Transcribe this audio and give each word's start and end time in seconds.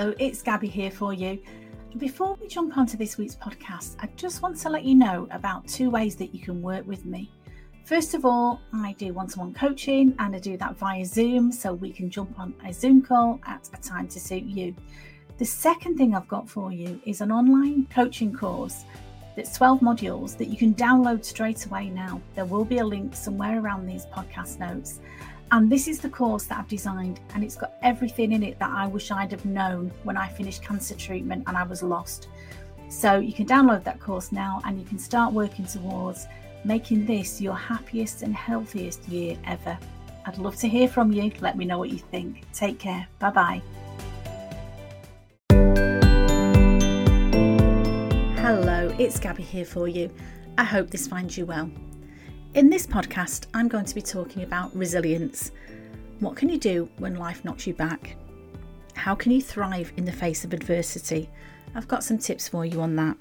Hello, 0.00 0.14
it's 0.18 0.40
Gabby 0.40 0.66
here 0.66 0.90
for 0.90 1.12
you. 1.12 1.38
Before 1.98 2.34
we 2.40 2.48
jump 2.48 2.78
onto 2.78 2.96
this 2.96 3.18
week's 3.18 3.36
podcast, 3.36 3.96
I 4.00 4.08
just 4.16 4.40
want 4.40 4.56
to 4.60 4.70
let 4.70 4.82
you 4.82 4.94
know 4.94 5.28
about 5.30 5.68
two 5.68 5.90
ways 5.90 6.16
that 6.16 6.34
you 6.34 6.40
can 6.40 6.62
work 6.62 6.86
with 6.86 7.04
me. 7.04 7.30
First 7.84 8.14
of 8.14 8.24
all, 8.24 8.62
I 8.72 8.94
do 8.94 9.12
one 9.12 9.26
to 9.26 9.40
one 9.40 9.52
coaching 9.52 10.14
and 10.18 10.34
I 10.34 10.38
do 10.38 10.56
that 10.56 10.78
via 10.78 11.04
Zoom 11.04 11.52
so 11.52 11.74
we 11.74 11.92
can 11.92 12.08
jump 12.08 12.40
on 12.40 12.54
a 12.64 12.72
Zoom 12.72 13.02
call 13.02 13.40
at 13.46 13.68
a 13.74 13.76
time 13.82 14.08
to 14.08 14.18
suit 14.18 14.44
you. 14.44 14.74
The 15.36 15.44
second 15.44 15.98
thing 15.98 16.14
I've 16.14 16.28
got 16.28 16.48
for 16.48 16.72
you 16.72 16.98
is 17.04 17.20
an 17.20 17.30
online 17.30 17.86
coaching 17.90 18.32
course 18.32 18.86
that's 19.36 19.54
12 19.58 19.80
modules 19.80 20.34
that 20.38 20.48
you 20.48 20.56
can 20.56 20.74
download 20.74 21.26
straight 21.26 21.66
away 21.66 21.90
now. 21.90 22.22
There 22.34 22.46
will 22.46 22.64
be 22.64 22.78
a 22.78 22.86
link 22.86 23.14
somewhere 23.14 23.60
around 23.60 23.86
these 23.86 24.06
podcast 24.06 24.60
notes. 24.60 25.00
And 25.52 25.68
this 25.68 25.88
is 25.88 25.98
the 25.98 26.08
course 26.08 26.44
that 26.44 26.58
I've 26.58 26.68
designed, 26.68 27.18
and 27.34 27.42
it's 27.42 27.56
got 27.56 27.72
everything 27.82 28.30
in 28.30 28.44
it 28.44 28.58
that 28.60 28.70
I 28.70 28.86
wish 28.86 29.10
I'd 29.10 29.32
have 29.32 29.44
known 29.44 29.90
when 30.04 30.16
I 30.16 30.28
finished 30.28 30.62
cancer 30.62 30.94
treatment 30.94 31.42
and 31.48 31.56
I 31.56 31.64
was 31.64 31.82
lost. 31.82 32.28
So 32.88 33.18
you 33.18 33.32
can 33.32 33.46
download 33.46 33.82
that 33.84 33.98
course 33.98 34.30
now 34.30 34.60
and 34.64 34.78
you 34.78 34.84
can 34.86 34.98
start 34.98 35.32
working 35.32 35.64
towards 35.66 36.26
making 36.64 37.04
this 37.04 37.40
your 37.40 37.56
happiest 37.56 38.22
and 38.22 38.34
healthiest 38.34 39.08
year 39.08 39.36
ever. 39.44 39.76
I'd 40.24 40.38
love 40.38 40.54
to 40.56 40.68
hear 40.68 40.86
from 40.86 41.10
you. 41.12 41.32
Let 41.40 41.56
me 41.56 41.64
know 41.64 41.78
what 41.78 41.90
you 41.90 41.98
think. 41.98 42.44
Take 42.52 42.78
care. 42.78 43.08
Bye 43.18 43.30
bye. 43.30 43.62
Hello, 48.36 48.94
it's 48.98 49.18
Gabby 49.18 49.42
here 49.42 49.64
for 49.64 49.88
you. 49.88 50.10
I 50.58 50.64
hope 50.64 50.90
this 50.90 51.08
finds 51.08 51.36
you 51.36 51.46
well. 51.46 51.70
In 52.52 52.68
this 52.68 52.84
podcast, 52.84 53.46
I'm 53.54 53.68
going 53.68 53.84
to 53.84 53.94
be 53.94 54.02
talking 54.02 54.42
about 54.42 54.74
resilience. 54.74 55.52
What 56.18 56.34
can 56.34 56.48
you 56.48 56.58
do 56.58 56.88
when 56.98 57.14
life 57.14 57.44
knocks 57.44 57.64
you 57.64 57.74
back? 57.74 58.16
How 58.94 59.14
can 59.14 59.30
you 59.30 59.40
thrive 59.40 59.92
in 59.96 60.04
the 60.04 60.10
face 60.10 60.44
of 60.44 60.52
adversity? 60.52 61.30
I've 61.76 61.86
got 61.86 62.02
some 62.02 62.18
tips 62.18 62.48
for 62.48 62.66
you 62.66 62.80
on 62.80 62.96
that. 62.96 63.16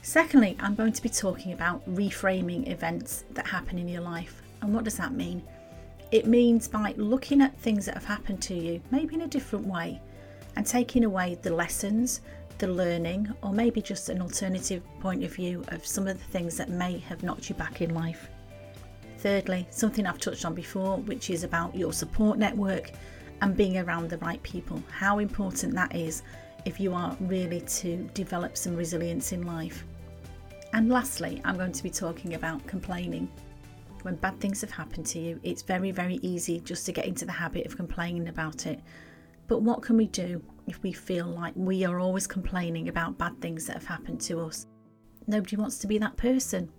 Secondly, 0.00 0.56
I'm 0.58 0.74
going 0.74 0.94
to 0.94 1.02
be 1.02 1.10
talking 1.10 1.52
about 1.52 1.86
reframing 1.94 2.70
events 2.70 3.26
that 3.32 3.46
happen 3.46 3.78
in 3.78 3.88
your 3.88 4.00
life. 4.00 4.40
And 4.62 4.74
what 4.74 4.84
does 4.84 4.96
that 4.96 5.12
mean? 5.12 5.42
It 6.10 6.26
means 6.26 6.66
by 6.66 6.94
looking 6.96 7.42
at 7.42 7.58
things 7.58 7.84
that 7.84 7.94
have 7.94 8.06
happened 8.06 8.40
to 8.44 8.54
you, 8.54 8.80
maybe 8.90 9.16
in 9.16 9.20
a 9.20 9.28
different 9.28 9.66
way, 9.66 10.00
and 10.56 10.66
taking 10.66 11.04
away 11.04 11.38
the 11.42 11.54
lessons, 11.54 12.22
the 12.56 12.68
learning, 12.68 13.34
or 13.42 13.52
maybe 13.52 13.82
just 13.82 14.08
an 14.08 14.22
alternative 14.22 14.82
point 15.00 15.24
of 15.24 15.34
view 15.34 15.62
of 15.68 15.86
some 15.86 16.08
of 16.08 16.16
the 16.16 16.24
things 16.24 16.56
that 16.56 16.70
may 16.70 16.96
have 17.00 17.22
knocked 17.22 17.50
you 17.50 17.54
back 17.54 17.82
in 17.82 17.92
life. 17.92 18.30
Thirdly, 19.22 19.68
something 19.70 20.04
I've 20.04 20.18
touched 20.18 20.44
on 20.44 20.52
before, 20.52 20.96
which 20.96 21.30
is 21.30 21.44
about 21.44 21.76
your 21.76 21.92
support 21.92 22.38
network 22.38 22.90
and 23.40 23.56
being 23.56 23.78
around 23.78 24.10
the 24.10 24.18
right 24.18 24.42
people. 24.42 24.82
How 24.90 25.20
important 25.20 25.74
that 25.74 25.94
is 25.94 26.24
if 26.64 26.80
you 26.80 26.92
are 26.92 27.16
really 27.20 27.60
to 27.60 27.98
develop 28.14 28.56
some 28.56 28.74
resilience 28.74 29.30
in 29.30 29.46
life. 29.46 29.84
And 30.72 30.88
lastly, 30.88 31.40
I'm 31.44 31.56
going 31.56 31.70
to 31.70 31.82
be 31.84 31.90
talking 31.90 32.34
about 32.34 32.66
complaining. 32.66 33.30
When 34.02 34.16
bad 34.16 34.40
things 34.40 34.60
have 34.62 34.72
happened 34.72 35.06
to 35.06 35.20
you, 35.20 35.38
it's 35.44 35.62
very, 35.62 35.92
very 35.92 36.16
easy 36.22 36.58
just 36.58 36.84
to 36.86 36.92
get 36.92 37.06
into 37.06 37.24
the 37.24 37.30
habit 37.30 37.64
of 37.64 37.76
complaining 37.76 38.26
about 38.26 38.66
it. 38.66 38.80
But 39.46 39.62
what 39.62 39.82
can 39.82 39.96
we 39.96 40.08
do 40.08 40.42
if 40.66 40.82
we 40.82 40.92
feel 40.92 41.26
like 41.26 41.52
we 41.54 41.84
are 41.84 42.00
always 42.00 42.26
complaining 42.26 42.88
about 42.88 43.18
bad 43.18 43.40
things 43.40 43.66
that 43.66 43.74
have 43.74 43.86
happened 43.86 44.20
to 44.22 44.40
us? 44.40 44.66
Nobody 45.28 45.54
wants 45.54 45.78
to 45.78 45.86
be 45.86 45.98
that 45.98 46.16
person. 46.16 46.72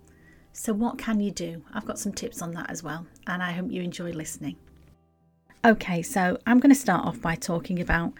So, 0.56 0.72
what 0.72 0.98
can 0.98 1.18
you 1.18 1.32
do? 1.32 1.64
I've 1.74 1.84
got 1.84 1.98
some 1.98 2.12
tips 2.12 2.40
on 2.40 2.52
that 2.52 2.70
as 2.70 2.80
well, 2.80 3.06
and 3.26 3.42
I 3.42 3.50
hope 3.50 3.72
you 3.72 3.82
enjoy 3.82 4.12
listening. 4.12 4.54
Okay, 5.64 6.00
so 6.00 6.38
I'm 6.46 6.60
going 6.60 6.72
to 6.72 6.80
start 6.80 7.04
off 7.04 7.20
by 7.20 7.34
talking 7.34 7.80
about 7.80 8.12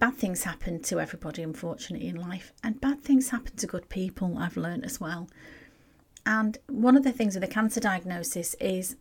bad 0.00 0.14
things 0.14 0.44
happen 0.44 0.80
to 0.84 0.98
everybody, 0.98 1.42
unfortunately, 1.42 2.08
in 2.08 2.16
life, 2.16 2.54
and 2.64 2.80
bad 2.80 3.02
things 3.02 3.28
happen 3.28 3.54
to 3.56 3.66
good 3.66 3.90
people, 3.90 4.38
I've 4.38 4.56
learned 4.56 4.86
as 4.86 4.98
well. 4.98 5.28
And 6.24 6.56
one 6.68 6.96
of 6.96 7.04
the 7.04 7.12
things 7.12 7.34
with 7.34 7.44
a 7.44 7.48
cancer 7.48 7.80
diagnosis 7.80 8.54
is 8.58 8.96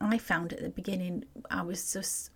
I 0.00 0.18
found 0.18 0.52
at 0.52 0.62
the 0.62 0.70
beginning 0.70 1.24
I 1.52 1.62
was 1.62 1.92
just 1.92 2.30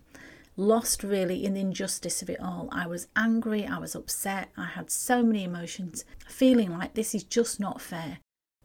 lost 0.56 1.03
really 1.03 1.44
in 1.44 1.55
the 1.55 1.61
injustice 1.61 2.22
of 2.22 2.31
it 2.31 2.41
all. 2.41 2.69
I 2.71 2.87
was 2.87 3.09
angry, 3.17 3.67
I 3.67 3.78
was 3.78 3.97
upset, 3.97 4.50
I 4.56 4.67
had 4.67 4.93
so 4.93 5.25
many 5.25 5.43
emotions, 5.43 6.05
feeling 6.28 6.71
like 6.71 6.94
this 6.94 7.17
is 7.17 7.25
just 7.25 7.59
not 7.59 7.81
fair 7.81 8.19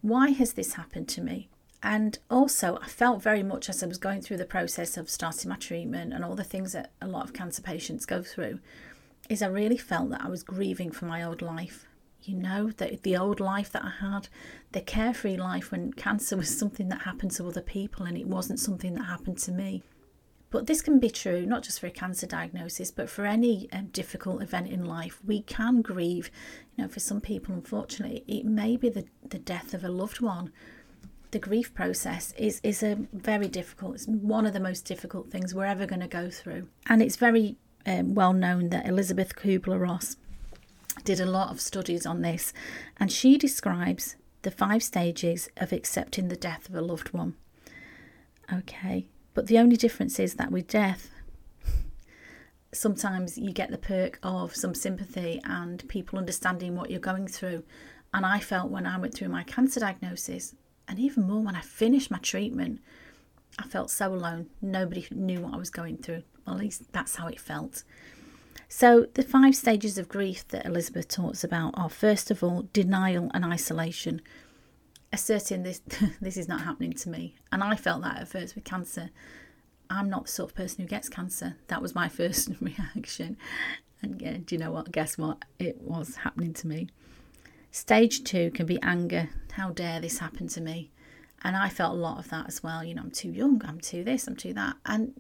why 0.07 0.29
has 0.29 0.53
this 0.53 0.73
happened 0.73 1.07
to 1.09 1.21
me? 1.21 1.49
And 1.81 2.19
also, 2.29 2.77
I 2.81 2.88
felt 2.88 3.23
very 3.23 3.41
much 3.41 3.69
as 3.69 3.81
I 3.81 3.88
was 3.88 3.97
going 3.97 4.21
through 4.21 4.38
the 4.38 4.45
process 4.45 4.97
of 4.97 5.09
starting 5.09 5.49
my 5.49 5.55
treatment 5.55 6.13
and 6.13 6.23
all 6.23 6.35
the 6.35 6.43
things 6.43 6.73
that 6.73 6.91
a 7.01 7.07
lot 7.07 7.23
of 7.25 7.33
cancer 7.33 7.63
patients 7.63 8.05
go 8.05 8.21
through, 8.21 8.59
is 9.29 9.41
I 9.41 9.47
really 9.47 9.77
felt 9.77 10.11
that 10.11 10.23
I 10.23 10.29
was 10.29 10.43
grieving 10.43 10.91
for 10.91 11.05
my 11.05 11.23
old 11.23 11.41
life. 11.41 11.88
You 12.21 12.35
know, 12.38 12.69
that 12.77 13.01
the 13.01 13.17
old 13.17 13.39
life 13.39 13.71
that 13.71 13.83
I 13.83 13.93
had, 13.99 14.29
the 14.71 14.81
carefree 14.81 15.38
life 15.38 15.71
when 15.71 15.93
cancer 15.93 16.37
was 16.37 16.55
something 16.55 16.89
that 16.89 17.01
happened 17.01 17.31
to 17.31 17.47
other 17.47 17.61
people 17.61 18.05
and 18.05 18.17
it 18.17 18.27
wasn't 18.27 18.59
something 18.59 18.93
that 18.95 19.05
happened 19.05 19.39
to 19.39 19.51
me. 19.51 19.83
But 20.55 20.67
this 20.67 20.81
can 20.81 20.99
be 20.99 21.09
true 21.09 21.45
not 21.45 21.63
just 21.63 21.81
for 21.81 21.88
a 21.88 21.91
cancer 21.91 22.25
diagnosis, 22.25 22.89
but 22.89 23.09
for 23.09 23.25
any 23.25 23.67
um, 23.73 23.88
difficult 23.88 24.41
event 24.41 24.69
in 24.69 24.85
life. 24.85 25.19
We 25.25 25.41
can 25.41 25.81
grieve. 25.81 26.31
You 26.77 26.85
know, 26.85 26.89
for 26.89 27.01
some 27.01 27.19
people, 27.19 27.53
unfortunately, 27.53 28.23
it 28.25 28.45
may 28.45 28.77
be 28.77 28.88
the, 28.88 29.03
the 29.29 29.38
death 29.38 29.73
of 29.73 29.83
a 29.83 29.89
loved 29.89 30.21
one. 30.21 30.53
The 31.31 31.39
grief 31.39 31.73
process 31.73 32.33
is, 32.38 32.61
is 32.63 32.81
a 32.83 32.97
very 33.11 33.49
difficult, 33.49 33.95
it's 33.95 34.07
one 34.07 34.45
of 34.45 34.53
the 34.53 34.61
most 34.61 34.85
difficult 34.85 35.29
things 35.29 35.53
we're 35.53 35.66
ever 35.66 35.85
going 35.85 35.99
to 35.99 36.07
go 36.07 36.29
through. 36.29 36.69
And 36.87 37.01
it's 37.01 37.17
very 37.17 37.57
um, 37.85 38.16
well 38.16 38.31
known 38.31 38.69
that 38.69 38.87
Elizabeth 38.87 39.35
Kubler 39.35 39.81
Ross 39.81 40.16
did 41.03 41.19
a 41.19 41.25
lot 41.25 41.49
of 41.49 41.59
studies 41.59 42.05
on 42.05 42.22
this, 42.22 42.53
and 42.95 43.11
she 43.11 43.37
describes 43.37 44.16
the 44.43 44.51
five 44.51 44.83
stages 44.83 45.49
of 45.57 45.73
accepting 45.73 46.29
the 46.29 46.37
death 46.37 46.69
of 46.69 46.75
a 46.75 46.81
loved 46.81 47.11
one. 47.11 47.35
Okay, 48.53 49.07
but 49.35 49.46
the 49.46 49.59
only 49.59 49.75
difference 49.75 50.18
is 50.19 50.35
that 50.35 50.51
with 50.51 50.68
death, 50.68 51.12
sometimes 52.73 53.38
you 53.38 53.53
get 53.53 53.69
the 53.69 53.78
perk 53.78 54.18
of 54.23 54.56
some 54.56 54.73
sympathy 54.73 55.40
and 55.44 55.88
people 55.88 56.18
understanding 56.18 56.75
what 56.75 56.90
you're 56.90 57.00
going 57.00 57.28
through. 57.28 57.63
And 58.13 58.25
I 58.25 58.40
felt 58.40 58.72
when 58.72 58.88
I 58.88 58.97
went 58.97 59.13
through 59.13 59.29
my 59.29 59.44
cancer 59.44 59.81
diagnosis, 59.81 60.56
and 60.88 61.00
even 61.00 61.28
more 61.28 61.41
when 61.41 61.56
I 61.56 61.62
finished 61.62 62.09
my 62.09 62.18
treatment, 62.19 62.79
I 63.59 63.63
felt 63.68 63.91
so 63.91 64.13
alone. 64.13 64.47
Nobody 64.62 65.06
knew 65.12 65.41
what 65.41 65.53
I 65.53 65.57
was 65.57 65.69
going 65.69 65.97
through. 65.97 66.23
Well, 66.46 66.56
at 66.56 66.62
least 66.62 66.91
that's 66.94 67.16
how 67.16 67.28
it 67.28 67.40
felt. 67.40 67.84
So, 68.67 69.07
the 69.13 69.23
five 69.23 69.56
stages 69.56 69.97
of 69.97 70.09
grief 70.09 70.47
that 70.50 70.66
Elizabeth 70.66 71.07
talks 71.07 71.44
about 71.44 71.73
are 71.75 71.90
first 71.90 72.31
of 72.31 72.44
all, 72.44 72.67
denial 72.73 73.29
and 73.34 73.46
isolation, 73.46 74.22
asserting 75.11 75.63
this 75.63 75.81
this 76.21 76.38
is 76.38 76.47
not 76.47 76.61
happening 76.61 76.93
to 76.93 77.09
me. 77.09 77.35
And 77.51 77.63
I 77.63 77.75
felt 77.75 78.01
that 78.03 78.17
at 78.17 78.27
first 78.27 78.55
with 78.55 78.63
cancer. 78.63 79.09
I'm 79.89 80.09
not 80.09 80.25
the 80.25 80.31
sort 80.31 80.51
of 80.51 80.55
person 80.55 80.81
who 80.81 80.88
gets 80.88 81.09
cancer. 81.09 81.57
That 81.67 81.81
was 81.81 81.93
my 81.95 82.09
first 82.19 82.49
reaction. 82.61 83.38
And 84.01 84.21
yeah, 84.21 84.38
do 84.43 84.55
you 84.55 84.59
know 84.59 84.71
what? 84.71 84.91
Guess 84.91 85.17
what? 85.17 85.45
It 85.59 85.81
was 85.81 86.17
happening 86.17 86.53
to 86.53 86.67
me. 86.67 86.88
Stage 87.71 88.23
two 88.23 88.51
can 88.51 88.66
be 88.66 88.81
anger. 88.81 89.29
How 89.53 89.71
dare 89.71 89.99
this 89.99 90.19
happen 90.19 90.47
to 90.49 90.61
me? 90.61 90.91
And 91.43 91.55
I 91.55 91.69
felt 91.69 91.93
a 91.93 91.99
lot 91.99 92.19
of 92.19 92.29
that 92.29 92.47
as 92.47 92.63
well. 92.63 92.83
You 92.83 92.95
know, 92.95 93.03
I'm 93.03 93.11
too 93.11 93.29
young, 93.29 93.61
I'm 93.66 93.79
too 93.79 94.03
this, 94.03 94.27
I'm 94.27 94.35
too 94.35 94.53
that. 94.53 94.77
And 94.85 95.13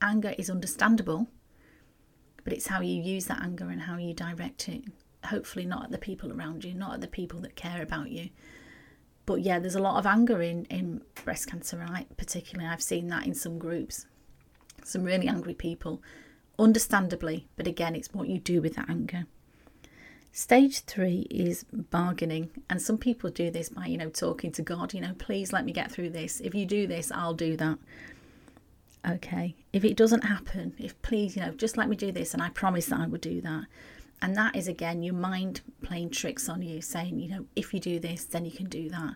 anger 0.00 0.34
is 0.38 0.48
understandable, 0.48 1.28
but 2.44 2.52
it's 2.52 2.68
how 2.68 2.80
you 2.80 3.02
use 3.02 3.26
that 3.26 3.42
anger 3.42 3.68
and 3.68 3.82
how 3.82 3.96
you 3.96 4.14
direct 4.14 4.68
it. 4.68 4.84
Hopefully, 5.26 5.64
not 5.64 5.84
at 5.84 5.90
the 5.90 5.98
people 5.98 6.32
around 6.32 6.64
you, 6.64 6.74
not 6.74 6.94
at 6.94 7.00
the 7.00 7.06
people 7.06 7.40
that 7.40 7.56
care 7.56 7.82
about 7.82 8.10
you, 8.10 8.30
but 9.24 9.42
yeah, 9.42 9.58
there's 9.58 9.76
a 9.76 9.82
lot 9.82 9.98
of 9.98 10.06
anger 10.06 10.42
in, 10.42 10.64
in 10.64 11.02
breast 11.24 11.46
cancer, 11.46 11.76
right? 11.76 12.08
Particularly, 12.16 12.68
I've 12.68 12.82
seen 12.82 13.08
that 13.08 13.26
in 13.26 13.34
some 13.34 13.58
groups. 13.58 14.06
Some 14.84 15.04
really 15.04 15.28
angry 15.28 15.54
people, 15.54 16.02
understandably, 16.58 17.46
but 17.56 17.68
again, 17.68 17.94
it's 17.94 18.12
what 18.12 18.28
you 18.28 18.38
do 18.38 18.60
with 18.60 18.74
that 18.74 18.90
anger. 18.90 19.26
Stage 20.32 20.80
three 20.80 21.26
is 21.30 21.64
bargaining, 21.70 22.50
and 22.68 22.80
some 22.80 22.98
people 22.98 23.30
do 23.30 23.50
this 23.50 23.68
by, 23.68 23.86
you 23.86 23.98
know, 23.98 24.08
talking 24.08 24.50
to 24.52 24.62
God, 24.62 24.94
you 24.94 25.00
know, 25.00 25.14
please 25.18 25.52
let 25.52 25.64
me 25.64 25.72
get 25.72 25.92
through 25.92 26.10
this. 26.10 26.40
If 26.40 26.54
you 26.54 26.66
do 26.66 26.86
this, 26.86 27.12
I'll 27.12 27.34
do 27.34 27.56
that. 27.58 27.78
Okay. 29.08 29.54
If 29.72 29.84
it 29.84 29.96
doesn't 29.96 30.24
happen, 30.24 30.74
if 30.78 31.00
please, 31.02 31.36
you 31.36 31.42
know, 31.42 31.52
just 31.52 31.76
let 31.76 31.88
me 31.88 31.96
do 31.96 32.12
this, 32.12 32.32
and 32.32 32.42
I 32.42 32.48
promise 32.48 32.86
that 32.86 33.00
I 33.00 33.06
would 33.06 33.20
do 33.20 33.40
that. 33.42 33.66
And 34.22 34.36
that 34.36 34.54
is 34.54 34.68
again 34.68 35.02
your 35.02 35.14
mind 35.14 35.60
playing 35.82 36.10
tricks 36.10 36.48
on 36.48 36.62
you, 36.62 36.80
saying, 36.80 37.18
you 37.18 37.28
know, 37.28 37.46
if 37.56 37.74
you 37.74 37.80
do 37.80 37.98
this, 37.98 38.24
then 38.24 38.44
you 38.44 38.52
can 38.52 38.68
do 38.68 38.88
that. 38.88 39.14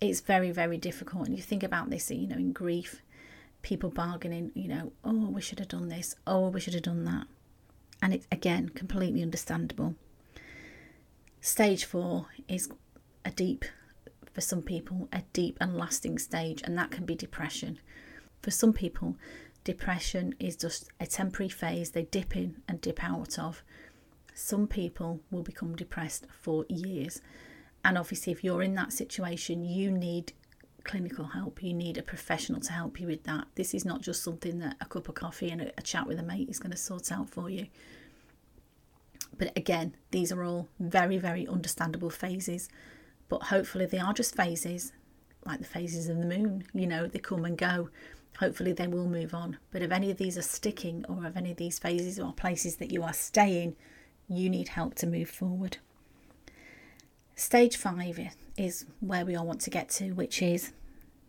It's 0.00 0.20
very, 0.20 0.50
very 0.50 0.76
difficult. 0.76 1.28
And 1.28 1.36
you 1.36 1.42
think 1.42 1.62
about 1.62 1.88
this, 1.88 2.10
you 2.10 2.26
know, 2.26 2.36
in 2.36 2.52
grief, 2.52 3.02
people 3.62 3.88
bargaining, 3.88 4.50
you 4.54 4.68
know, 4.68 4.92
oh, 5.04 5.30
we 5.30 5.40
should 5.40 5.60
have 5.60 5.68
done 5.68 5.88
this, 5.88 6.16
oh, 6.26 6.48
we 6.48 6.60
should 6.60 6.74
have 6.74 6.82
done 6.82 7.04
that. 7.04 7.26
And 8.02 8.12
it's 8.12 8.26
again 8.30 8.68
completely 8.70 9.22
understandable. 9.22 9.94
Stage 11.40 11.84
four 11.84 12.26
is 12.48 12.68
a 13.24 13.30
deep, 13.30 13.64
for 14.32 14.40
some 14.40 14.60
people, 14.60 15.08
a 15.12 15.22
deep 15.32 15.56
and 15.60 15.76
lasting 15.76 16.18
stage, 16.18 16.62
and 16.64 16.76
that 16.76 16.90
can 16.90 17.06
be 17.06 17.14
depression. 17.14 17.78
For 18.42 18.50
some 18.50 18.72
people, 18.72 19.16
depression 19.62 20.34
is 20.40 20.56
just 20.56 20.88
a 21.00 21.06
temporary 21.06 21.48
phase 21.48 21.90
they 21.92 22.02
dip 22.02 22.36
in 22.36 22.56
and 22.68 22.80
dip 22.80 23.02
out 23.02 23.38
of. 23.38 23.62
Some 24.38 24.66
people 24.66 25.20
will 25.30 25.42
become 25.42 25.74
depressed 25.74 26.26
for 26.30 26.66
years. 26.68 27.22
And 27.82 27.96
obviously, 27.96 28.34
if 28.34 28.44
you're 28.44 28.62
in 28.62 28.74
that 28.74 28.92
situation, 28.92 29.64
you 29.64 29.90
need 29.90 30.34
clinical 30.84 31.24
help. 31.24 31.62
You 31.62 31.72
need 31.72 31.96
a 31.96 32.02
professional 32.02 32.60
to 32.60 32.72
help 32.72 33.00
you 33.00 33.06
with 33.06 33.24
that. 33.24 33.46
This 33.54 33.72
is 33.72 33.86
not 33.86 34.02
just 34.02 34.22
something 34.22 34.58
that 34.58 34.76
a 34.78 34.84
cup 34.84 35.08
of 35.08 35.14
coffee 35.14 35.48
and 35.48 35.62
a, 35.62 35.82
chat 35.82 36.06
with 36.06 36.18
a 36.18 36.22
mate 36.22 36.50
is 36.50 36.58
going 36.58 36.70
to 36.70 36.76
sort 36.76 37.10
out 37.10 37.30
for 37.30 37.48
you. 37.48 37.68
But 39.38 39.56
again, 39.56 39.96
these 40.10 40.30
are 40.30 40.44
all 40.44 40.68
very, 40.80 41.16
very 41.16 41.48
understandable 41.48 42.10
phases. 42.10 42.68
But 43.30 43.44
hopefully, 43.44 43.86
they 43.86 43.98
are 43.98 44.12
just 44.12 44.36
phases, 44.36 44.92
like 45.46 45.60
the 45.60 45.64
phases 45.64 46.10
of 46.10 46.18
the 46.18 46.26
moon. 46.26 46.64
You 46.74 46.86
know, 46.86 47.06
they 47.06 47.20
come 47.20 47.46
and 47.46 47.56
go. 47.56 47.88
Hopefully, 48.38 48.74
they 48.74 48.86
will 48.86 49.08
move 49.08 49.32
on. 49.32 49.56
But 49.70 49.80
if 49.80 49.90
any 49.90 50.10
of 50.10 50.18
these 50.18 50.36
are 50.36 50.42
sticking, 50.42 51.06
or 51.08 51.24
if 51.24 51.38
any 51.38 51.52
of 51.52 51.56
these 51.56 51.78
phases 51.78 52.20
or 52.20 52.34
places 52.34 52.76
that 52.76 52.92
you 52.92 53.02
are 53.02 53.14
staying, 53.14 53.76
you 54.28 54.50
need 54.50 54.68
help 54.68 54.94
to 54.96 55.06
move 55.06 55.30
forward. 55.30 55.78
Stage 57.34 57.76
five 57.76 58.18
is 58.56 58.86
where 59.00 59.24
we 59.24 59.36
all 59.36 59.46
want 59.46 59.60
to 59.62 59.70
get 59.70 59.88
to, 59.90 60.12
which 60.12 60.40
is 60.40 60.72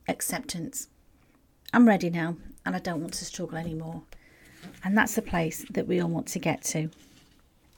acceptance. 0.08 0.88
I'm 1.74 1.88
ready 1.88 2.10
now 2.10 2.38
and 2.66 2.76
I 2.76 2.80
don't 2.80 3.02
want 3.02 3.14
to 3.16 3.26
struggle 3.26 3.58
anymore. 3.58 4.04
And 4.84 4.98
that's 4.98 5.16
the 5.16 5.22
place 5.22 5.66
that 5.70 5.88
we 5.88 6.00
all 6.00 6.10
want 6.10 6.28
to 6.30 6.40
get 6.40 6.64
to. 6.66 6.90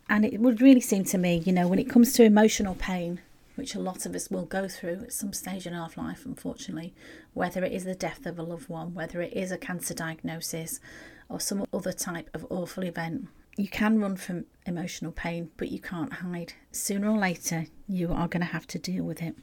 And 0.07 0.25
it 0.25 0.39
would 0.39 0.61
really 0.61 0.81
seem 0.81 1.03
to 1.05 1.17
me, 1.17 1.37
you 1.37 1.53
know, 1.53 1.67
when 1.67 1.79
it 1.79 1.89
comes 1.89 2.13
to 2.13 2.23
emotional 2.23 2.75
pain, 2.75 3.21
which 3.55 3.75
a 3.75 3.79
lot 3.79 4.05
of 4.05 4.15
us 4.15 4.29
will 4.29 4.45
go 4.45 4.67
through 4.67 5.01
at 5.03 5.13
some 5.13 5.33
stage 5.33 5.67
in 5.67 5.73
our 5.73 5.89
life, 5.97 6.25
unfortunately, 6.25 6.93
whether 7.33 7.63
it 7.63 7.73
is 7.73 7.83
the 7.83 7.93
death 7.93 8.25
of 8.25 8.39
a 8.39 8.43
loved 8.43 8.69
one, 8.69 8.93
whether 8.93 9.21
it 9.21 9.33
is 9.33 9.51
a 9.51 9.57
cancer 9.57 9.93
diagnosis, 9.93 10.79
or 11.27 11.39
some 11.39 11.65
other 11.73 11.91
type 11.91 12.29
of 12.33 12.45
awful 12.49 12.83
event, 12.83 13.27
you 13.59 13.67
can 13.67 13.99
run 13.99 14.15
from 14.15 14.45
emotional 14.65 15.11
pain, 15.11 15.51
but 15.57 15.69
you 15.69 15.79
can't 15.79 16.13
hide. 16.13 16.53
Sooner 16.71 17.09
or 17.09 17.17
later, 17.17 17.65
you 17.89 18.13
are 18.13 18.29
going 18.29 18.39
to 18.39 18.53
have 18.53 18.65
to 18.67 18.79
deal 18.79 19.03
with 19.03 19.21
it. 19.21 19.35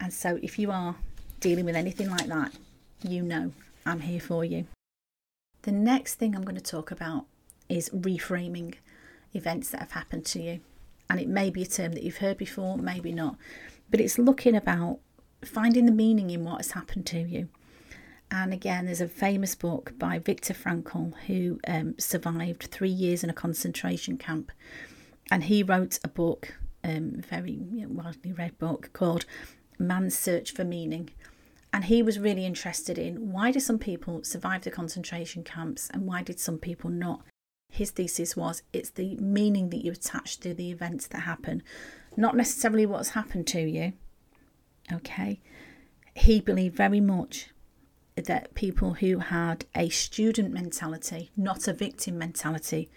And 0.00 0.14
so, 0.14 0.38
if 0.42 0.58
you 0.58 0.70
are 0.70 0.96
dealing 1.40 1.66
with 1.66 1.76
anything 1.76 2.08
like 2.08 2.26
that, 2.28 2.52
you 3.02 3.20
know 3.20 3.52
I'm 3.84 4.00
here 4.00 4.20
for 4.20 4.46
you. 4.46 4.66
The 5.60 5.72
next 5.72 6.14
thing 6.14 6.34
I'm 6.34 6.44
going 6.44 6.56
to 6.56 6.62
talk 6.62 6.90
about 6.90 7.26
is 7.68 7.90
reframing 7.90 8.76
events 9.34 9.68
that 9.70 9.80
have 9.80 9.92
happened 9.92 10.24
to 10.26 10.40
you. 10.40 10.60
And 11.10 11.20
it 11.20 11.28
may 11.28 11.50
be 11.50 11.62
a 11.62 11.66
term 11.66 11.92
that 11.92 12.02
you've 12.02 12.16
heard 12.16 12.38
before, 12.38 12.78
maybe 12.78 13.12
not, 13.12 13.36
but 13.90 14.00
it's 14.00 14.18
looking 14.18 14.56
about 14.56 15.00
finding 15.44 15.84
the 15.84 15.92
meaning 15.92 16.30
in 16.30 16.44
what 16.44 16.56
has 16.56 16.70
happened 16.70 17.04
to 17.06 17.18
you. 17.18 17.50
And 18.30 18.52
again, 18.52 18.86
there's 18.86 19.00
a 19.00 19.08
famous 19.08 19.54
book 19.54 19.92
by 19.98 20.18
Viktor 20.18 20.54
Frankl 20.54 21.14
who 21.26 21.60
um, 21.68 21.94
survived 21.98 22.64
three 22.64 22.90
years 22.90 23.22
in 23.22 23.30
a 23.30 23.34
concentration 23.34 24.18
camp. 24.18 24.50
And 25.30 25.44
he 25.44 25.62
wrote 25.62 25.98
a 26.02 26.08
book, 26.08 26.54
um, 26.82 27.22
very 27.28 27.52
you 27.52 27.82
know, 27.82 27.88
widely 27.88 28.32
read 28.32 28.58
book, 28.58 28.90
called 28.92 29.24
Man's 29.78 30.18
Search 30.18 30.52
for 30.52 30.64
Meaning. 30.64 31.10
And 31.72 31.84
he 31.84 32.02
was 32.02 32.18
really 32.18 32.44
interested 32.46 32.98
in 32.98 33.32
why 33.32 33.50
do 33.50 33.60
some 33.60 33.78
people 33.78 34.22
survive 34.24 34.62
the 34.62 34.70
concentration 34.70 35.44
camps 35.44 35.90
and 35.92 36.06
why 36.06 36.22
did 36.22 36.38
some 36.38 36.58
people 36.58 36.90
not? 36.90 37.22
his 37.74 37.90
thesis 37.90 38.36
was 38.36 38.62
it's 38.72 38.90
the 38.90 39.16
meaning 39.16 39.70
that 39.70 39.84
you 39.84 39.90
attach 39.90 40.38
to 40.38 40.54
the 40.54 40.70
events 40.70 41.08
that 41.08 41.22
happen, 41.22 41.60
not 42.16 42.36
necessarily 42.36 42.86
what's 42.86 43.10
happened 43.10 43.48
to 43.48 43.60
you. 43.60 43.92
Okay. 44.92 45.40
He 46.14 46.40
believed 46.40 46.76
very 46.76 47.00
much 47.00 47.48
that 48.16 48.54
people 48.54 48.94
who 48.94 49.18
had 49.18 49.64
a 49.74 49.88
student 49.88 50.52
mentality, 50.52 51.30
not 51.36 51.66
a 51.66 51.72
victim 51.72 52.16
mentality, 52.16 52.88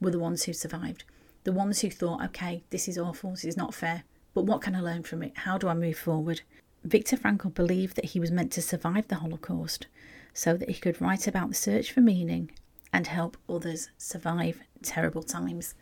were 0.00 0.10
the 0.10 0.18
ones 0.18 0.44
who 0.44 0.52
survived. 0.52 1.04
The 1.44 1.52
ones 1.52 1.80
who 1.80 1.90
thought, 1.90 2.24
okay, 2.24 2.64
this 2.70 2.88
is 2.88 2.96
awful, 2.96 3.32
this 3.32 3.44
is 3.44 3.56
not 3.56 3.74
fair, 3.74 4.04
but 4.32 4.46
what 4.46 4.62
can 4.62 4.74
I 4.74 4.80
learn 4.80 5.02
from 5.02 5.22
it? 5.22 5.32
How 5.38 5.58
do 5.58 5.68
I 5.68 5.74
move 5.74 5.98
forward? 5.98 6.40
Viktor 6.82 7.16
Frankl 7.16 7.52
believed 7.52 7.96
that 7.96 8.06
he 8.06 8.20
was 8.20 8.30
meant 8.30 8.52
to 8.52 8.62
survive 8.62 9.08
the 9.08 9.16
Holocaust 9.16 9.86
so 10.32 10.56
that 10.56 10.70
he 10.70 10.80
could 10.80 11.00
write 11.00 11.26
about 11.26 11.48
the 11.48 11.54
search 11.54 11.92
for 11.92 12.00
meaning 12.00 12.50
and 12.92 13.06
help 13.06 13.36
others 13.48 13.90
survive 13.98 14.60
terrible 14.82 15.22
times. 15.22 15.74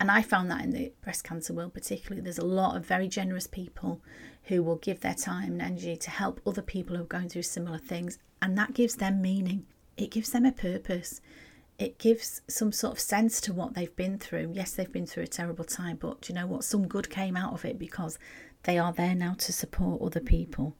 And 0.00 0.10
I 0.10 0.22
found 0.22 0.50
that 0.50 0.62
in 0.62 0.70
the 0.70 0.92
breast 1.02 1.24
cancer 1.24 1.52
world, 1.52 1.74
particularly, 1.74 2.22
there's 2.22 2.38
a 2.38 2.44
lot 2.44 2.76
of 2.76 2.86
very 2.86 3.08
generous 3.08 3.46
people 3.46 4.00
who 4.44 4.62
will 4.62 4.76
give 4.76 5.00
their 5.00 5.14
time 5.14 5.52
and 5.52 5.62
energy 5.62 5.96
to 5.96 6.10
help 6.10 6.40
other 6.46 6.62
people 6.62 6.96
who 6.96 7.02
are 7.02 7.06
going 7.06 7.28
through 7.28 7.42
similar 7.42 7.78
things. 7.78 8.18
And 8.40 8.56
that 8.56 8.74
gives 8.74 8.96
them 8.96 9.20
meaning, 9.20 9.66
it 9.96 10.10
gives 10.10 10.30
them 10.30 10.46
a 10.46 10.52
purpose, 10.52 11.20
it 11.78 11.98
gives 11.98 12.42
some 12.48 12.72
sort 12.72 12.92
of 12.92 13.00
sense 13.00 13.40
to 13.42 13.52
what 13.52 13.74
they've 13.74 13.94
been 13.94 14.18
through. 14.18 14.52
Yes, 14.54 14.72
they've 14.72 14.90
been 14.90 15.06
through 15.06 15.24
a 15.24 15.28
terrible 15.28 15.64
time, 15.64 15.96
but 15.96 16.28
you 16.28 16.34
know 16.34 16.46
what? 16.46 16.64
Some 16.64 16.86
good 16.86 17.10
came 17.10 17.36
out 17.36 17.52
of 17.52 17.64
it 17.64 17.78
because 17.78 18.18
they 18.64 18.78
are 18.78 18.92
there 18.92 19.14
now 19.14 19.34
to 19.38 19.52
support 19.52 20.02
other 20.02 20.20
people. 20.20 20.76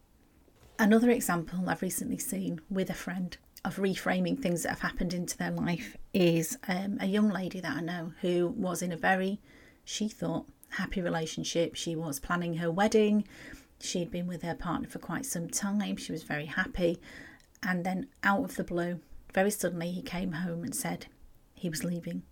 Another 0.78 1.10
example 1.10 1.68
I've 1.68 1.82
recently 1.82 2.18
seen 2.18 2.60
with 2.70 2.88
a 2.88 2.94
friend 2.94 3.36
of 3.64 3.76
reframing 3.76 4.40
things 4.40 4.62
that 4.62 4.70
have 4.70 4.80
happened 4.80 5.12
into 5.12 5.36
their 5.36 5.50
life 5.50 5.96
is 6.12 6.56
um, 6.68 6.98
a 7.00 7.06
young 7.06 7.28
lady 7.28 7.60
that 7.60 7.76
I 7.76 7.80
know 7.80 8.12
who 8.20 8.48
was 8.56 8.82
in 8.82 8.92
a 8.92 8.96
very, 8.96 9.40
she 9.84 10.08
thought, 10.08 10.46
happy 10.70 11.00
relationship. 11.00 11.74
She 11.74 11.96
was 11.96 12.20
planning 12.20 12.54
her 12.54 12.70
wedding. 12.70 13.26
She'd 13.80 14.10
been 14.10 14.26
with 14.26 14.42
her 14.42 14.54
partner 14.54 14.88
for 14.88 14.98
quite 14.98 15.26
some 15.26 15.48
time. 15.48 15.96
She 15.96 16.12
was 16.12 16.22
very 16.22 16.46
happy. 16.46 17.00
And 17.62 17.84
then, 17.84 18.08
out 18.22 18.44
of 18.44 18.56
the 18.56 18.64
blue, 18.64 19.00
very 19.34 19.50
suddenly, 19.50 19.90
he 19.90 20.02
came 20.02 20.32
home 20.32 20.62
and 20.62 20.74
said 20.74 21.06
he 21.54 21.68
was 21.68 21.84
leaving. 21.84 22.22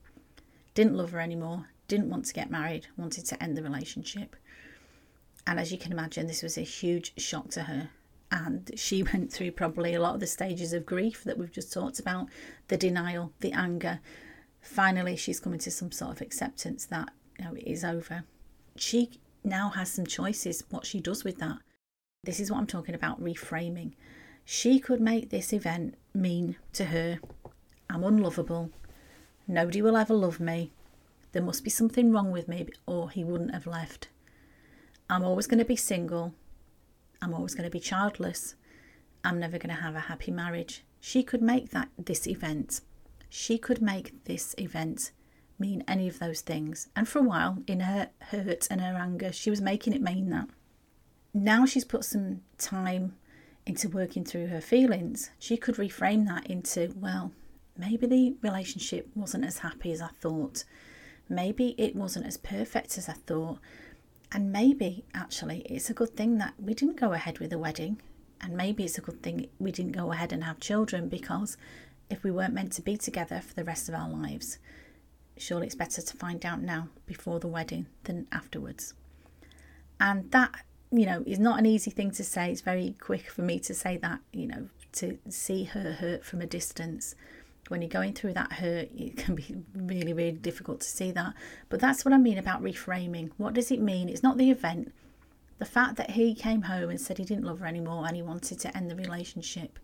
Didn't 0.74 0.96
love 0.96 1.10
her 1.10 1.20
anymore, 1.20 1.66
didn't 1.88 2.10
want 2.10 2.26
to 2.26 2.34
get 2.34 2.50
married, 2.50 2.86
wanted 2.96 3.26
to 3.26 3.42
end 3.42 3.56
the 3.56 3.62
relationship. 3.62 4.36
And 5.46 5.58
as 5.58 5.72
you 5.72 5.78
can 5.78 5.92
imagine, 5.92 6.26
this 6.26 6.42
was 6.42 6.58
a 6.58 6.62
huge 6.62 7.12
shock 7.20 7.50
to 7.50 7.62
her 7.62 7.90
and 8.30 8.70
she 8.74 9.02
went 9.02 9.32
through 9.32 9.52
probably 9.52 9.94
a 9.94 10.00
lot 10.00 10.14
of 10.14 10.20
the 10.20 10.26
stages 10.26 10.72
of 10.72 10.86
grief 10.86 11.24
that 11.24 11.38
we've 11.38 11.52
just 11.52 11.72
talked 11.72 11.98
about 11.98 12.28
the 12.68 12.76
denial 12.76 13.32
the 13.40 13.52
anger. 13.52 14.00
Finally 14.60 15.16
she's 15.16 15.40
coming 15.40 15.58
to 15.60 15.70
some 15.70 15.92
sort 15.92 16.12
of 16.12 16.20
acceptance 16.20 16.86
that 16.86 17.10
you 17.38 17.44
know 17.44 17.54
it 17.54 17.66
is 17.66 17.84
over. 17.84 18.24
She 18.76 19.20
now 19.44 19.70
has 19.70 19.90
some 19.90 20.06
choices 20.06 20.64
what 20.70 20.86
she 20.86 21.00
does 21.00 21.24
with 21.24 21.38
that. 21.38 21.58
This 22.24 22.40
is 22.40 22.50
what 22.50 22.58
i'm 22.58 22.66
talking 22.66 22.94
about 22.94 23.22
reframing. 23.22 23.92
She 24.44 24.78
could 24.78 25.00
make 25.00 25.30
this 25.30 25.52
event 25.52 25.94
mean 26.14 26.56
to 26.72 26.86
her 26.86 27.20
i'm 27.88 28.02
unlovable. 28.02 28.70
Nobody 29.48 29.80
will 29.80 29.96
ever 29.96 30.14
love 30.14 30.40
me. 30.40 30.72
There 31.30 31.42
must 31.42 31.62
be 31.62 31.70
something 31.70 32.10
wrong 32.10 32.32
with 32.32 32.48
me 32.48 32.66
or 32.86 33.10
he 33.10 33.22
wouldn't 33.22 33.54
have 33.54 33.66
left. 33.66 34.08
I'm 35.08 35.22
always 35.22 35.46
going 35.46 35.60
to 35.60 35.64
be 35.64 35.76
single 35.76 36.34
I'm 37.22 37.34
always 37.34 37.54
going 37.54 37.64
to 37.64 37.70
be 37.70 37.80
childless. 37.80 38.54
I'm 39.24 39.40
never 39.40 39.58
going 39.58 39.74
to 39.74 39.82
have 39.82 39.94
a 39.94 40.00
happy 40.00 40.30
marriage. 40.30 40.84
She 41.00 41.22
could 41.22 41.42
make 41.42 41.70
that 41.70 41.88
this 41.98 42.26
event. 42.26 42.80
She 43.28 43.58
could 43.58 43.82
make 43.82 44.24
this 44.24 44.54
event 44.58 45.10
mean 45.58 45.82
any 45.88 46.08
of 46.08 46.18
those 46.18 46.40
things. 46.40 46.88
And 46.94 47.08
for 47.08 47.18
a 47.18 47.22
while, 47.22 47.58
in 47.66 47.80
her 47.80 48.10
hurt 48.30 48.68
and 48.70 48.80
her 48.80 48.96
anger, 48.96 49.32
she 49.32 49.50
was 49.50 49.60
making 49.60 49.92
it 49.92 50.02
mean 50.02 50.30
that. 50.30 50.48
Now 51.32 51.66
she's 51.66 51.84
put 51.84 52.04
some 52.04 52.42
time 52.58 53.16
into 53.66 53.88
working 53.88 54.24
through 54.24 54.46
her 54.46 54.60
feelings. 54.60 55.30
She 55.38 55.56
could 55.56 55.76
reframe 55.76 56.26
that 56.26 56.46
into, 56.46 56.94
well, 56.96 57.32
maybe 57.76 58.06
the 58.06 58.36
relationship 58.42 59.08
wasn't 59.14 59.44
as 59.44 59.58
happy 59.58 59.92
as 59.92 60.00
I 60.00 60.08
thought. 60.20 60.64
Maybe 61.28 61.74
it 61.76 61.96
wasn't 61.96 62.26
as 62.26 62.36
perfect 62.36 62.96
as 62.96 63.08
I 63.08 63.14
thought. 63.14 63.58
And 64.32 64.52
maybe 64.52 65.04
actually 65.14 65.60
it's 65.60 65.90
a 65.90 65.94
good 65.94 66.16
thing 66.16 66.38
that 66.38 66.54
we 66.58 66.74
didn't 66.74 67.00
go 67.00 67.12
ahead 67.12 67.38
with 67.38 67.50
the 67.50 67.58
wedding. 67.58 68.00
And 68.40 68.56
maybe 68.56 68.84
it's 68.84 68.98
a 68.98 69.02
good 69.02 69.22
thing 69.22 69.48
we 69.58 69.72
didn't 69.72 69.92
go 69.92 70.12
ahead 70.12 70.32
and 70.32 70.44
have 70.44 70.60
children 70.60 71.08
because 71.08 71.56
if 72.10 72.22
we 72.22 72.30
weren't 72.30 72.54
meant 72.54 72.72
to 72.72 72.82
be 72.82 72.96
together 72.96 73.40
for 73.40 73.54
the 73.54 73.64
rest 73.64 73.88
of 73.88 73.94
our 73.94 74.08
lives, 74.08 74.58
surely 75.36 75.66
it's 75.66 75.74
better 75.74 76.02
to 76.02 76.16
find 76.16 76.44
out 76.44 76.60
now 76.60 76.88
before 77.06 77.40
the 77.40 77.48
wedding 77.48 77.86
than 78.04 78.26
afterwards. 78.30 78.94
And 79.98 80.30
that, 80.32 80.54
you 80.90 81.06
know, 81.06 81.22
is 81.26 81.38
not 81.38 81.58
an 81.58 81.66
easy 81.66 81.90
thing 81.90 82.10
to 82.12 82.24
say. 82.24 82.50
It's 82.50 82.60
very 82.60 82.94
quick 83.00 83.30
for 83.30 83.42
me 83.42 83.58
to 83.60 83.74
say 83.74 83.96
that, 83.98 84.20
you 84.32 84.46
know, 84.46 84.68
to 84.92 85.18
see 85.28 85.64
her 85.64 85.92
hurt 85.92 86.24
from 86.24 86.40
a 86.40 86.46
distance 86.46 87.14
when 87.70 87.82
you're 87.82 87.88
going 87.88 88.12
through 88.12 88.34
that 88.34 88.52
hurt, 88.54 88.88
it 88.96 89.16
can 89.16 89.34
be 89.34 89.56
really, 89.74 90.12
really 90.12 90.32
difficult 90.32 90.80
to 90.80 90.88
see 90.88 91.10
that. 91.12 91.34
But 91.68 91.80
that's 91.80 92.04
what 92.04 92.14
I 92.14 92.18
mean 92.18 92.38
about 92.38 92.62
reframing. 92.62 93.30
What 93.36 93.54
does 93.54 93.70
it 93.70 93.80
mean? 93.80 94.08
It's 94.08 94.22
not 94.22 94.38
the 94.38 94.50
event. 94.50 94.92
The 95.58 95.64
fact 95.64 95.96
that 95.96 96.10
he 96.10 96.34
came 96.34 96.62
home 96.62 96.90
and 96.90 97.00
said 97.00 97.18
he 97.18 97.24
didn't 97.24 97.44
love 97.44 97.60
her 97.60 97.66
anymore 97.66 98.06
and 98.06 98.16
he 98.16 98.22
wanted 98.22 98.60
to 98.60 98.76
end 98.76 98.90
the 98.90 98.96
relationship. 98.96 99.78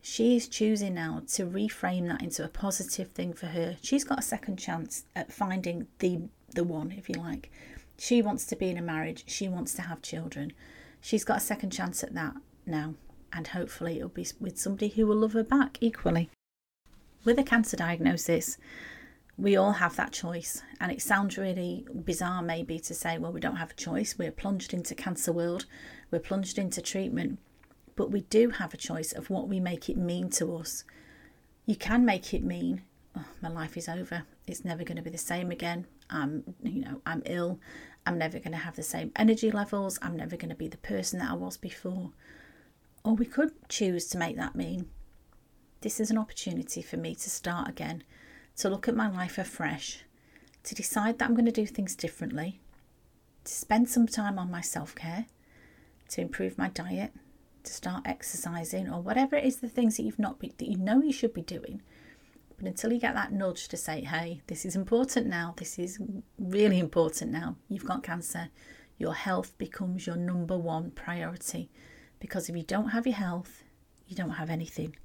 She 0.00 0.36
is 0.36 0.48
choosing 0.48 0.94
now 0.94 1.22
to 1.32 1.44
reframe 1.44 2.08
that 2.08 2.22
into 2.22 2.44
a 2.44 2.48
positive 2.48 3.08
thing 3.08 3.32
for 3.32 3.46
her. 3.46 3.76
She's 3.82 4.04
got 4.04 4.20
a 4.20 4.22
second 4.22 4.58
chance 4.58 5.04
at 5.16 5.32
finding 5.32 5.88
the 5.98 6.28
the 6.54 6.64
one, 6.64 6.92
if 6.92 7.08
you 7.08 7.14
like. 7.16 7.50
She 7.98 8.22
wants 8.22 8.46
to 8.46 8.56
be 8.56 8.70
in 8.70 8.78
a 8.78 8.82
marriage. 8.82 9.24
She 9.26 9.48
wants 9.48 9.74
to 9.74 9.82
have 9.82 10.00
children. 10.02 10.52
She's 11.00 11.24
got 11.24 11.38
a 11.38 11.40
second 11.40 11.70
chance 11.70 12.02
at 12.02 12.14
that 12.14 12.36
now, 12.64 12.94
and 13.32 13.48
hopefully 13.48 13.96
it'll 13.96 14.08
be 14.08 14.26
with 14.40 14.58
somebody 14.58 14.88
who 14.88 15.06
will 15.06 15.16
love 15.16 15.32
her 15.32 15.42
back 15.42 15.78
equally. 15.80 16.30
With 17.24 17.38
a 17.38 17.42
cancer 17.42 17.76
diagnosis, 17.76 18.58
we 19.36 19.56
all 19.56 19.72
have 19.72 19.96
that 19.96 20.12
choice. 20.12 20.62
And 20.80 20.90
it 20.90 21.00
sounds 21.00 21.38
really 21.38 21.86
bizarre, 22.04 22.42
maybe, 22.42 22.78
to 22.80 22.94
say, 22.94 23.18
well, 23.18 23.32
we 23.32 23.40
don't 23.40 23.56
have 23.56 23.70
a 23.70 23.74
choice. 23.74 24.18
We're 24.18 24.32
plunged 24.32 24.74
into 24.74 24.94
cancer 24.94 25.32
world, 25.32 25.66
we're 26.10 26.18
plunged 26.18 26.58
into 26.58 26.82
treatment. 26.82 27.38
But 27.94 28.10
we 28.10 28.22
do 28.22 28.50
have 28.50 28.74
a 28.74 28.78
choice 28.78 29.12
of 29.12 29.30
what 29.30 29.48
we 29.48 29.58
make 29.58 29.88
it 29.88 29.96
mean 29.96 30.30
to 30.30 30.56
us. 30.56 30.84
You 31.66 31.76
can 31.76 32.04
make 32.04 32.32
it 32.32 32.44
mean, 32.44 32.82
oh, 33.16 33.24
my 33.42 33.48
life 33.48 33.76
is 33.76 33.88
over. 33.88 34.22
It's 34.46 34.64
never 34.64 34.84
going 34.84 34.96
to 34.96 35.02
be 35.02 35.10
the 35.10 35.18
same 35.18 35.50
again. 35.50 35.86
I'm, 36.08 36.54
you 36.62 36.80
know, 36.80 37.02
I'm 37.04 37.22
ill. 37.26 37.58
I'm 38.06 38.16
never 38.16 38.38
going 38.38 38.52
to 38.52 38.58
have 38.58 38.76
the 38.76 38.82
same 38.82 39.12
energy 39.16 39.50
levels. 39.50 39.98
I'm 40.00 40.16
never 40.16 40.36
going 40.36 40.48
to 40.48 40.54
be 40.54 40.68
the 40.68 40.78
person 40.78 41.18
that 41.18 41.30
I 41.30 41.34
was 41.34 41.56
before. 41.56 42.12
Or 43.04 43.14
we 43.14 43.26
could 43.26 43.52
choose 43.68 44.06
to 44.08 44.18
make 44.18 44.36
that 44.36 44.54
mean 44.54 44.88
this 45.80 46.00
is 46.00 46.10
an 46.10 46.18
opportunity 46.18 46.82
for 46.82 46.96
me 46.96 47.14
to 47.14 47.30
start 47.30 47.68
again, 47.68 48.02
to 48.56 48.68
look 48.68 48.88
at 48.88 48.96
my 48.96 49.08
life 49.08 49.38
afresh, 49.38 50.04
to 50.64 50.74
decide 50.74 51.18
that 51.18 51.26
I'm 51.26 51.34
going 51.34 51.46
to 51.46 51.52
do 51.52 51.66
things 51.66 51.94
differently, 51.94 52.60
to 53.44 53.52
spend 53.52 53.88
some 53.88 54.06
time 54.06 54.38
on 54.38 54.50
my 54.50 54.60
self 54.60 54.94
care, 54.94 55.26
to 56.10 56.20
improve 56.20 56.58
my 56.58 56.68
diet, 56.68 57.12
to 57.64 57.72
start 57.72 58.02
exercising, 58.06 58.88
or 58.88 59.00
whatever 59.00 59.36
it 59.36 59.44
is 59.44 59.56
the 59.56 59.68
things 59.68 59.96
that 59.96 60.02
you've 60.02 60.18
not 60.18 60.40
that 60.40 60.60
you 60.60 60.76
know 60.76 61.00
you 61.02 61.12
should 61.12 61.34
be 61.34 61.42
doing. 61.42 61.82
But 62.56 62.66
until 62.66 62.92
you 62.92 62.98
get 62.98 63.14
that 63.14 63.32
nudge 63.32 63.68
to 63.68 63.76
say, 63.76 64.02
hey, 64.02 64.40
this 64.48 64.64
is 64.64 64.74
important 64.74 65.28
now, 65.28 65.54
this 65.56 65.78
is 65.78 66.00
really 66.38 66.80
important 66.80 67.30
now, 67.30 67.56
you've 67.68 67.84
got 67.84 68.02
cancer, 68.02 68.48
your 68.98 69.14
health 69.14 69.56
becomes 69.58 70.06
your 70.08 70.16
number 70.16 70.58
one 70.58 70.90
priority. 70.90 71.70
Because 72.18 72.48
if 72.48 72.56
you 72.56 72.64
don't 72.64 72.88
have 72.88 73.06
your 73.06 73.14
health, 73.14 73.62
you 74.08 74.16
don't 74.16 74.30
have 74.30 74.50
anything. 74.50 74.96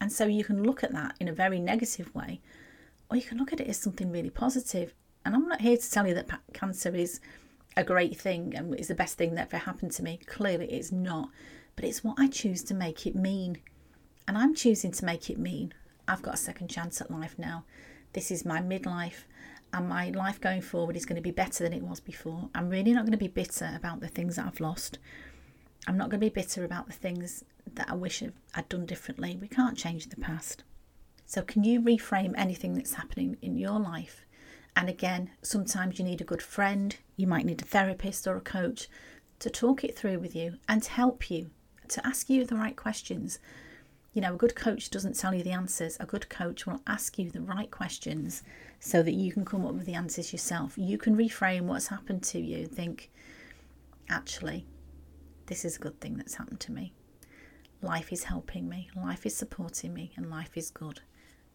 And 0.00 0.12
so 0.12 0.26
you 0.26 0.44
can 0.44 0.62
look 0.62 0.84
at 0.84 0.92
that 0.92 1.14
in 1.20 1.28
a 1.28 1.32
very 1.32 1.58
negative 1.58 2.14
way, 2.14 2.40
or 3.10 3.16
you 3.16 3.22
can 3.22 3.38
look 3.38 3.52
at 3.52 3.60
it 3.60 3.68
as 3.68 3.78
something 3.78 4.10
really 4.10 4.30
positive. 4.30 4.94
And 5.24 5.34
I'm 5.34 5.48
not 5.48 5.60
here 5.62 5.76
to 5.76 5.90
tell 5.90 6.06
you 6.06 6.14
that 6.14 6.28
cancer 6.52 6.94
is 6.94 7.20
a 7.76 7.84
great 7.84 8.18
thing 8.18 8.54
and 8.54 8.74
is 8.78 8.88
the 8.88 8.94
best 8.94 9.18
thing 9.18 9.34
that 9.34 9.48
ever 9.48 9.58
happened 9.58 9.92
to 9.92 10.02
me. 10.02 10.20
Clearly, 10.26 10.66
it's 10.66 10.92
not. 10.92 11.30
But 11.74 11.84
it's 11.84 12.02
what 12.02 12.18
I 12.18 12.28
choose 12.28 12.62
to 12.64 12.74
make 12.74 13.06
it 13.06 13.14
mean. 13.14 13.58
And 14.26 14.36
I'm 14.36 14.54
choosing 14.54 14.92
to 14.92 15.04
make 15.04 15.28
it 15.30 15.38
mean. 15.38 15.74
I've 16.08 16.22
got 16.22 16.34
a 16.34 16.38
second 16.38 16.68
chance 16.68 17.00
at 17.00 17.10
life 17.10 17.34
now. 17.38 17.64
This 18.12 18.30
is 18.30 18.44
my 18.44 18.60
midlife, 18.60 19.24
and 19.72 19.88
my 19.88 20.10
life 20.10 20.40
going 20.40 20.62
forward 20.62 20.96
is 20.96 21.04
going 21.04 21.16
to 21.16 21.22
be 21.22 21.30
better 21.30 21.64
than 21.64 21.72
it 21.72 21.82
was 21.82 22.00
before. 22.00 22.48
I'm 22.54 22.70
really 22.70 22.92
not 22.92 23.02
going 23.02 23.12
to 23.12 23.18
be 23.18 23.28
bitter 23.28 23.72
about 23.76 24.00
the 24.00 24.08
things 24.08 24.36
that 24.36 24.46
I've 24.46 24.60
lost. 24.60 24.98
I'm 25.86 25.96
not 25.96 26.10
going 26.10 26.20
to 26.20 26.26
be 26.26 26.30
bitter 26.30 26.64
about 26.64 26.86
the 26.86 26.92
things 26.92 27.44
that 27.74 27.88
I 27.88 27.94
wish 27.94 28.22
I'd 28.54 28.68
done 28.68 28.86
differently. 28.86 29.38
We 29.40 29.48
can't 29.48 29.78
change 29.78 30.08
the 30.08 30.16
past. 30.16 30.64
So, 31.26 31.42
can 31.42 31.64
you 31.64 31.80
reframe 31.80 32.34
anything 32.36 32.74
that's 32.74 32.94
happening 32.94 33.36
in 33.42 33.56
your 33.56 33.78
life? 33.78 34.24
And 34.76 34.88
again, 34.88 35.30
sometimes 35.42 35.98
you 35.98 36.04
need 36.04 36.20
a 36.20 36.24
good 36.24 36.42
friend, 36.42 36.94
you 37.16 37.26
might 37.26 37.46
need 37.46 37.62
a 37.62 37.64
therapist 37.64 38.26
or 38.26 38.36
a 38.36 38.40
coach 38.40 38.88
to 39.38 39.50
talk 39.50 39.84
it 39.84 39.96
through 39.96 40.18
with 40.18 40.36
you 40.36 40.58
and 40.68 40.82
to 40.82 40.90
help 40.90 41.30
you, 41.30 41.50
to 41.88 42.06
ask 42.06 42.28
you 42.28 42.44
the 42.44 42.56
right 42.56 42.76
questions. 42.76 43.38
You 44.12 44.22
know, 44.22 44.34
a 44.34 44.38
good 44.38 44.54
coach 44.54 44.90
doesn't 44.90 45.18
tell 45.18 45.34
you 45.34 45.42
the 45.42 45.52
answers, 45.52 45.96
a 46.00 46.06
good 46.06 46.28
coach 46.28 46.66
will 46.66 46.80
ask 46.86 47.18
you 47.18 47.30
the 47.30 47.40
right 47.40 47.70
questions 47.70 48.42
so 48.80 49.02
that 49.02 49.14
you 49.14 49.32
can 49.32 49.44
come 49.44 49.64
up 49.64 49.74
with 49.74 49.86
the 49.86 49.94
answers 49.94 50.32
yourself. 50.32 50.76
You 50.76 50.98
can 50.98 51.16
reframe 51.16 51.62
what's 51.62 51.88
happened 51.88 52.22
to 52.24 52.40
you 52.40 52.64
and 52.64 52.72
think, 52.72 53.10
actually, 54.08 54.66
this 55.46 55.64
is 55.64 55.76
a 55.76 55.80
good 55.80 56.00
thing 56.00 56.16
that's 56.16 56.34
happened 56.34 56.60
to 56.60 56.72
me. 56.72 56.92
Life 57.82 58.12
is 58.12 58.24
helping 58.24 58.68
me, 58.68 58.88
life 58.96 59.26
is 59.26 59.36
supporting 59.36 59.94
me, 59.94 60.12
and 60.16 60.30
life 60.30 60.56
is 60.56 60.70
good. 60.70 61.00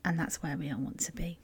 And 0.03 0.19
that's 0.19 0.41
where 0.41 0.57
we 0.57 0.71
all 0.71 0.79
want 0.79 1.00
to 1.01 1.12
be. 1.12 1.39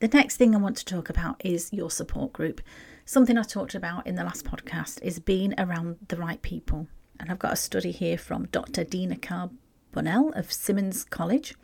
The 0.00 0.08
next 0.08 0.36
thing 0.36 0.54
I 0.54 0.58
want 0.58 0.78
to 0.78 0.84
talk 0.84 1.10
about 1.10 1.40
is 1.44 1.72
your 1.72 1.90
support 1.90 2.32
group. 2.32 2.62
Something 3.04 3.36
I 3.36 3.42
talked 3.42 3.74
about 3.74 4.06
in 4.06 4.14
the 4.14 4.24
last 4.24 4.46
podcast 4.46 5.02
is 5.02 5.18
being 5.18 5.52
around 5.58 5.98
the 6.08 6.16
right 6.16 6.40
people. 6.40 6.88
And 7.18 7.30
I've 7.30 7.38
got 7.38 7.52
a 7.52 7.56
study 7.56 7.90
here 7.90 8.16
from 8.16 8.46
Dr. 8.46 8.82
Dina 8.82 9.16
Carbonell 9.16 10.36
of 10.38 10.50
Simmons 10.50 11.04
College. 11.04 11.54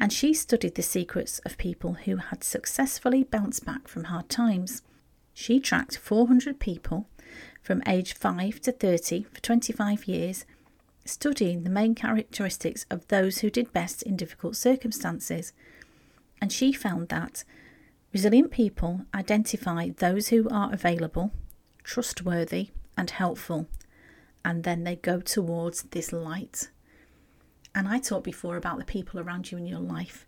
And 0.00 0.10
she 0.10 0.32
studied 0.32 0.74
the 0.74 0.82
secrets 0.82 1.38
of 1.40 1.58
people 1.58 1.94
who 1.94 2.16
had 2.16 2.42
successfully 2.42 3.24
bounced 3.24 3.66
back 3.66 3.88
from 3.88 4.04
hard 4.04 4.30
times. 4.30 4.80
She 5.34 5.60
tracked 5.60 5.98
400 5.98 6.58
people 6.58 7.08
from 7.66 7.82
age 7.84 8.14
5 8.14 8.60
to 8.60 8.70
30 8.70 9.24
for 9.24 9.40
25 9.40 10.04
years, 10.04 10.44
studying 11.04 11.64
the 11.64 11.68
main 11.68 11.96
characteristics 11.96 12.86
of 12.92 13.08
those 13.08 13.38
who 13.38 13.50
did 13.50 13.72
best 13.72 14.04
in 14.04 14.16
difficult 14.16 14.54
circumstances. 14.54 15.52
And 16.40 16.52
she 16.52 16.72
found 16.72 17.08
that 17.08 17.42
resilient 18.12 18.52
people 18.52 19.00
identify 19.12 19.88
those 19.88 20.28
who 20.28 20.48
are 20.48 20.72
available, 20.72 21.32
trustworthy, 21.82 22.68
and 22.96 23.10
helpful, 23.10 23.66
and 24.44 24.62
then 24.62 24.84
they 24.84 24.94
go 24.94 25.18
towards 25.18 25.82
this 25.82 26.12
light. 26.12 26.68
And 27.74 27.88
I 27.88 27.98
talked 27.98 28.22
before 28.22 28.56
about 28.56 28.78
the 28.78 28.84
people 28.84 29.18
around 29.18 29.50
you 29.50 29.58
in 29.58 29.66
your 29.66 29.80
life. 29.80 30.24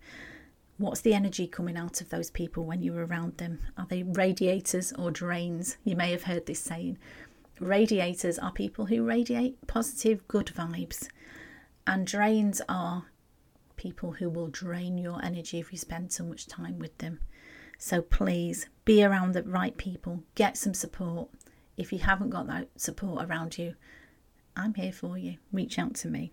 What's 0.77 1.03
the 1.03 1.15
energy 1.15 1.47
coming 1.47 1.77
out 1.77 2.01
of 2.01 2.09
those 2.09 2.31
people 2.31 2.65
when 2.65 2.83
you're 2.83 3.07
around 3.07 3.39
them? 3.39 3.61
Are 3.77 3.87
they 3.89 4.03
radiators 4.03 4.93
or 4.93 5.13
drains? 5.13 5.77
You 5.85 5.95
may 5.95 6.11
have 6.11 6.25
heard 6.25 6.47
this 6.47 6.61
saying. 6.61 6.99
Radiators 7.61 8.39
are 8.39 8.53
people 8.53 8.87
who 8.87 9.05
radiate 9.05 9.67
positive, 9.67 10.27
good 10.29 10.47
vibes, 10.47 11.09
and 11.87 12.07
drains 12.07 12.63
are 12.69 13.07
people 13.77 14.13
who 14.13 14.29
will 14.29 14.49
drain 14.49 14.97
your 14.97 15.25
energy 15.25 15.59
if 15.59 15.73
you 15.73 15.79
spend 15.79 16.13
so 16.13 16.25
much 16.25 16.47
time 16.47 16.79
with 16.79 16.97
them. 16.99 17.19
So 17.77 18.01
please 18.03 18.69
be 18.85 19.03
around 19.03 19.33
the 19.33 19.43
right 19.43 19.77
people, 19.77 20.23
get 20.35 20.57
some 20.57 20.75
support. 20.75 21.31
If 21.77 21.93
you 21.93 21.99
haven't 22.01 22.31
got 22.31 22.47
that 22.49 22.69
support 22.77 23.25
around 23.29 23.59
you, 23.59 23.75
I'm 24.57 24.75
here 24.75 24.93
for 24.93 25.17
you. 25.17 25.39
Reach 25.53 25.79
out 25.79 25.95
to 25.97 26.09
me. 26.09 26.33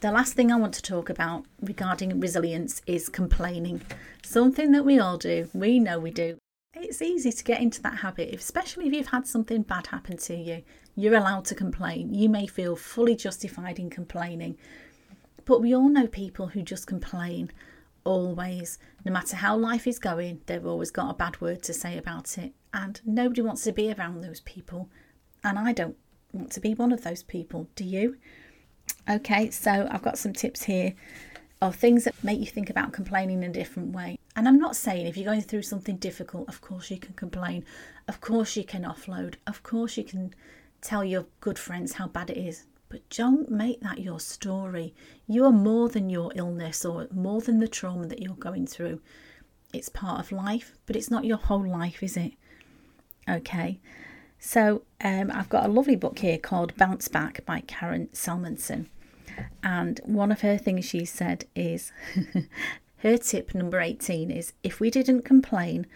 The 0.00 0.12
last 0.12 0.34
thing 0.34 0.50
I 0.50 0.56
want 0.56 0.74
to 0.74 0.82
talk 0.82 1.10
about 1.10 1.44
regarding 1.60 2.18
resilience 2.18 2.82
is 2.86 3.08
complaining. 3.08 3.82
Something 4.24 4.72
that 4.72 4.84
we 4.84 4.98
all 4.98 5.16
do, 5.16 5.48
we 5.52 5.78
know 5.78 6.00
we 6.00 6.10
do, 6.10 6.38
it's 6.74 7.02
easy 7.02 7.32
to 7.32 7.44
get 7.44 7.60
into 7.60 7.82
that 7.82 7.98
habit, 7.98 8.34
especially 8.34 8.86
if 8.86 8.92
you've 8.92 9.08
had 9.08 9.26
something 9.26 9.62
bad 9.62 9.88
happen 9.88 10.16
to 10.16 10.34
you. 10.34 10.62
You're 10.94 11.16
allowed 11.16 11.44
to 11.46 11.54
complain. 11.54 12.14
You 12.14 12.28
may 12.28 12.46
feel 12.46 12.76
fully 12.76 13.16
justified 13.16 13.78
in 13.78 13.90
complaining. 13.90 14.56
But 15.44 15.60
we 15.60 15.74
all 15.74 15.88
know 15.88 16.06
people 16.06 16.48
who 16.48 16.62
just 16.62 16.86
complain 16.86 17.50
always. 18.04 18.78
No 19.04 19.12
matter 19.12 19.36
how 19.36 19.56
life 19.56 19.86
is 19.86 19.98
going, 19.98 20.40
they've 20.46 20.66
always 20.66 20.90
got 20.90 21.10
a 21.10 21.14
bad 21.14 21.40
word 21.40 21.62
to 21.64 21.74
say 21.74 21.98
about 21.98 22.38
it. 22.38 22.52
And 22.72 23.00
nobody 23.04 23.42
wants 23.42 23.64
to 23.64 23.72
be 23.72 23.92
around 23.92 24.20
those 24.20 24.40
people. 24.40 24.88
And 25.44 25.58
I 25.58 25.72
don't 25.72 25.96
want 26.32 26.52
to 26.52 26.60
be 26.60 26.74
one 26.74 26.92
of 26.92 27.04
those 27.04 27.22
people. 27.22 27.68
Do 27.74 27.84
you? 27.84 28.16
Okay, 29.08 29.50
so 29.50 29.88
I've 29.90 30.02
got 30.02 30.18
some 30.18 30.32
tips 30.32 30.64
here 30.64 30.94
of 31.60 31.76
things 31.76 32.04
that 32.04 32.14
make 32.22 32.40
you 32.40 32.46
think 32.46 32.70
about 32.70 32.92
complaining 32.92 33.42
in 33.42 33.50
a 33.50 33.52
different 33.52 33.94
way. 33.94 34.18
And 34.34 34.48
I'm 34.48 34.58
not 34.58 34.76
saying 34.76 35.06
if 35.06 35.16
you're 35.16 35.26
going 35.26 35.42
through 35.42 35.62
something 35.62 35.96
difficult, 35.96 36.48
of 36.48 36.60
course 36.60 36.90
you 36.90 36.98
can 36.98 37.14
complain, 37.14 37.64
of 38.08 38.20
course 38.20 38.56
you 38.56 38.64
can 38.64 38.82
offload, 38.82 39.34
of 39.46 39.62
course 39.62 39.96
you 39.96 40.04
can 40.04 40.34
tell 40.80 41.04
your 41.04 41.26
good 41.40 41.58
friends 41.58 41.94
how 41.94 42.08
bad 42.08 42.30
it 42.30 42.38
is. 42.38 42.64
But 42.88 43.08
don't 43.08 43.50
make 43.50 43.80
that 43.80 44.00
your 44.00 44.20
story. 44.20 44.94
You 45.26 45.44
are 45.46 45.52
more 45.52 45.88
than 45.88 46.10
your 46.10 46.30
illness 46.34 46.84
or 46.84 47.08
more 47.10 47.40
than 47.40 47.58
the 47.58 47.68
trauma 47.68 48.06
that 48.06 48.20
you're 48.20 48.34
going 48.34 48.66
through. 48.66 49.00
It's 49.72 49.88
part 49.88 50.20
of 50.20 50.32
life, 50.32 50.76
but 50.84 50.96
it's 50.96 51.10
not 51.10 51.24
your 51.24 51.38
whole 51.38 51.66
life, 51.66 52.02
is 52.02 52.18
it? 52.18 52.32
Okay. 53.28 53.80
So 54.38 54.82
um, 55.00 55.30
I've 55.32 55.48
got 55.48 55.64
a 55.64 55.72
lovely 55.72 55.96
book 55.96 56.18
here 56.18 56.36
called 56.36 56.76
Bounce 56.76 57.08
Back 57.08 57.46
by 57.46 57.60
Karen 57.60 58.08
Salmansohn. 58.12 58.88
And 59.62 60.00
one 60.04 60.30
of 60.30 60.42
her 60.42 60.58
things 60.58 60.84
she 60.84 61.04
said 61.04 61.46
is 61.54 61.92
her 63.02 63.16
tip 63.16 63.54
number 63.54 63.80
18 63.80 64.30
is 64.30 64.52
if 64.62 64.80
we 64.80 64.90
didn't 64.90 65.22
complain, 65.22 65.86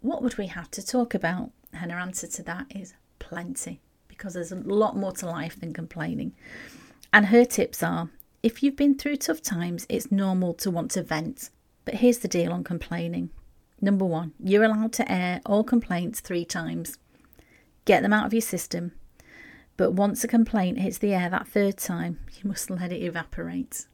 what 0.00 0.22
would 0.22 0.36
we 0.38 0.46
have 0.48 0.70
to 0.72 0.84
talk 0.84 1.14
about? 1.14 1.50
And 1.72 1.90
her 1.92 1.98
answer 1.98 2.26
to 2.26 2.42
that 2.44 2.66
is 2.74 2.94
plenty, 3.18 3.80
because 4.08 4.34
there's 4.34 4.52
a 4.52 4.56
lot 4.56 4.96
more 4.96 5.12
to 5.12 5.26
life 5.26 5.58
than 5.58 5.72
complaining. 5.72 6.32
And 7.12 7.26
her 7.26 7.44
tips 7.44 7.82
are 7.82 8.10
if 8.42 8.62
you've 8.62 8.76
been 8.76 8.96
through 8.96 9.16
tough 9.16 9.42
times, 9.42 9.86
it's 9.88 10.12
normal 10.12 10.54
to 10.54 10.70
want 10.70 10.90
to 10.92 11.02
vent. 11.02 11.50
But 11.84 11.94
here's 11.94 12.18
the 12.18 12.28
deal 12.28 12.52
on 12.52 12.64
complaining. 12.64 13.30
Number 13.80 14.04
one, 14.04 14.32
you're 14.42 14.64
allowed 14.64 14.92
to 14.94 15.10
air 15.10 15.40
all 15.44 15.64
complaints 15.64 16.20
three 16.20 16.44
times. 16.44 16.98
Get 17.84 18.02
them 18.02 18.12
out 18.12 18.26
of 18.26 18.32
your 18.32 18.42
system 18.42 18.92
but 19.76 19.92
once 19.92 20.24
a 20.24 20.28
complaint 20.28 20.78
hits 20.78 20.98
the 20.98 21.14
air 21.14 21.28
that 21.28 21.48
third 21.48 21.76
time, 21.76 22.20
you 22.34 22.48
must 22.48 22.70
let 22.70 22.92
it 22.92 23.02
evaporate. 23.02 23.86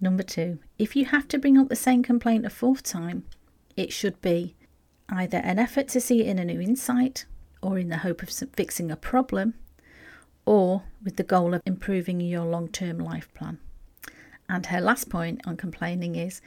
Number 0.00 0.22
two, 0.22 0.58
if 0.78 0.94
you 0.94 1.06
have 1.06 1.26
to 1.28 1.38
bring 1.38 1.56
up 1.56 1.68
the 1.68 1.76
same 1.76 2.02
complaint 2.02 2.44
a 2.44 2.50
fourth 2.50 2.82
time, 2.82 3.24
it 3.76 3.92
should 3.92 4.20
be 4.20 4.54
either 5.08 5.38
an 5.38 5.58
effort 5.58 5.88
to 5.88 6.00
see 6.00 6.20
it 6.22 6.26
in 6.26 6.38
a 6.38 6.44
new 6.44 6.60
insight, 6.60 7.24
or 7.62 7.78
in 7.78 7.88
the 7.88 7.98
hope 7.98 8.22
of 8.22 8.30
fixing 8.30 8.90
a 8.90 8.96
problem, 8.96 9.54
or 10.44 10.82
with 11.02 11.16
the 11.16 11.22
goal 11.22 11.54
of 11.54 11.62
improving 11.64 12.20
your 12.20 12.44
long 12.44 12.68
term 12.68 12.98
life 12.98 13.32
plan. 13.34 13.58
And 14.48 14.66
her 14.66 14.80
last 14.80 15.08
point 15.08 15.40
on 15.46 15.56
complaining 15.56 16.14
is 16.14 16.40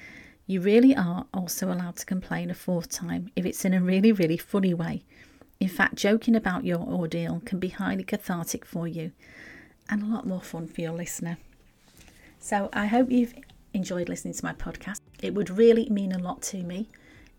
you 0.46 0.62
really 0.62 0.96
are 0.96 1.25
also 1.34 1.72
allowed 1.72 1.98
to 1.98 2.06
complain 2.06 2.50
a 2.50 2.53
fourth 2.53 2.89
time 2.89 3.32
if 3.36 3.46
it's 3.46 3.65
in 3.65 3.74
a 3.74 3.82
really, 3.82 4.12
really 4.12 4.38
funny 4.38 4.74
way. 4.74 5.03
In 5.60 5.68
fact, 5.68 5.96
joking 5.96 6.36
about 6.36 6.63
your 6.63 6.79
ordeal 6.79 7.41
can 7.46 7.60
be 7.60 7.70
highly 7.70 8.03
cathartic 8.03 8.65
for 8.65 8.88
you 8.88 9.12
and 9.89 10.01
a 10.01 10.06
lot 10.06 10.25
more 10.25 10.41
fun 10.41 10.68
for 10.68 10.82
your 10.82 10.94
listener. 10.94 11.38
So 12.39 12.69
I 12.74 12.88
hope 12.88 13.12
you've 13.12 13.36
enjoyed 13.74 14.10
listening 14.10 14.34
to 14.34 14.46
my 14.46 14.53
podcast. 14.53 15.01
It 15.22 15.36
would 15.36 15.50
really 15.50 15.89
mean 15.89 16.13
a 16.13 16.17
lot 16.17 16.41
to 16.43 16.63
me 16.63 16.88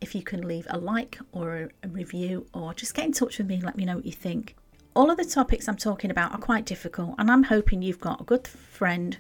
if 0.01 0.15
you 0.15 0.23
can 0.23 0.47
leave 0.47 0.67
a 0.71 0.79
like 0.79 1.19
or 1.33 1.71
a 1.83 1.89
review 1.89 2.47
or 2.53 2.75
just 2.75 2.95
get 2.95 3.07
in 3.07 3.13
touch 3.13 3.39
with 3.39 3.47
me 3.47 3.55
and 3.57 3.65
let 3.65 3.77
me 3.77 3.85
know 3.85 3.97
what 3.97 4.07
you 4.07 4.13
think. 4.13 4.55
All 4.95 5.11
of 5.11 5.17
the 5.17 5.25
topics 5.25 5.69
I'm 5.69 5.77
talking 5.77 6.11
about 6.11 6.33
are 6.33 6.39
quite 6.39 6.67
difficult, 6.67 7.15
and 7.19 7.31
I'm 7.31 7.45
hoping 7.45 7.81
you've 7.81 8.01
got 8.01 8.21
a 8.21 8.25
good 8.25 8.47
friend 8.47 9.17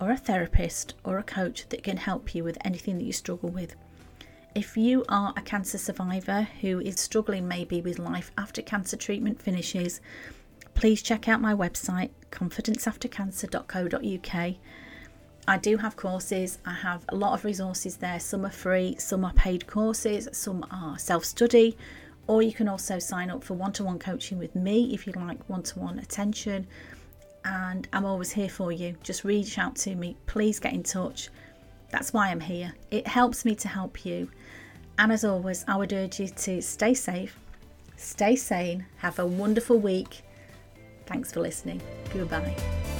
or 0.00 0.10
a 0.10 0.16
therapist 0.16 0.94
or 1.04 1.18
a 1.18 1.22
coach 1.22 1.68
that 1.68 1.84
can 1.84 1.98
help 1.98 2.34
you 2.34 2.42
with 2.42 2.58
anything 2.64 2.98
that 2.98 3.04
you 3.04 3.12
struggle 3.12 3.50
with. 3.50 3.76
If 4.54 4.76
you 4.76 5.04
are 5.08 5.32
a 5.36 5.42
cancer 5.42 5.78
survivor 5.78 6.48
who 6.60 6.80
is 6.80 6.98
struggling 6.98 7.46
maybe 7.46 7.80
with 7.80 7.98
life 7.98 8.32
after 8.36 8.62
cancer 8.62 8.96
treatment 8.96 9.42
finishes, 9.42 10.00
please 10.74 11.02
check 11.02 11.28
out 11.28 11.40
my 11.40 11.54
website 11.54 12.10
confidenceaftercancer.co.uk. 12.30 14.56
I 15.46 15.58
do 15.58 15.76
have 15.76 15.96
courses, 15.96 16.58
I 16.64 16.72
have 16.72 17.04
a 17.10 17.14
lot 17.14 17.34
of 17.34 17.44
resources 17.44 17.96
there. 17.96 18.18
Some 18.18 18.46
are 18.46 18.50
free, 18.50 18.96
some 18.98 19.24
are 19.24 19.32
paid 19.34 19.66
courses, 19.66 20.28
some 20.32 20.64
are 20.70 20.98
self 20.98 21.24
study, 21.24 21.76
or 22.26 22.40
you 22.40 22.52
can 22.52 22.66
also 22.68 22.98
sign 22.98 23.30
up 23.30 23.44
for 23.44 23.54
one 23.54 23.72
to 23.74 23.84
one 23.84 23.98
coaching 23.98 24.38
with 24.38 24.54
me 24.54 24.94
if 24.94 25.06
you 25.06 25.12
like 25.12 25.46
one 25.48 25.62
to 25.64 25.78
one 25.78 25.98
attention. 25.98 26.66
And 27.44 27.86
I'm 27.92 28.06
always 28.06 28.32
here 28.32 28.48
for 28.48 28.72
you. 28.72 28.96
Just 29.02 29.22
reach 29.24 29.58
out 29.58 29.76
to 29.76 29.94
me, 29.94 30.16
please 30.26 30.58
get 30.58 30.72
in 30.72 30.82
touch. 30.82 31.28
That's 31.90 32.14
why 32.14 32.28
I'm 32.28 32.40
here. 32.40 32.72
It 32.90 33.06
helps 33.06 33.44
me 33.44 33.54
to 33.56 33.68
help 33.68 34.06
you. 34.06 34.30
And 34.98 35.12
as 35.12 35.24
always, 35.24 35.64
I 35.68 35.76
would 35.76 35.92
urge 35.92 36.20
you 36.20 36.28
to 36.28 36.62
stay 36.62 36.94
safe, 36.94 37.38
stay 37.96 38.36
sane, 38.36 38.86
have 38.98 39.18
a 39.18 39.26
wonderful 39.26 39.78
week. 39.78 40.22
Thanks 41.06 41.32
for 41.32 41.40
listening. 41.40 41.82
Goodbye. 42.12 42.93